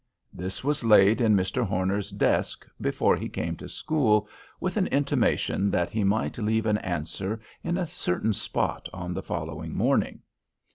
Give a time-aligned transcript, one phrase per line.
[0.33, 1.63] This was laid in Mr.
[1.63, 4.27] Horner's desk before he came to school,
[4.59, 9.21] with an intimation that he might leave an answer in a certain spot on the
[9.21, 10.23] following morning.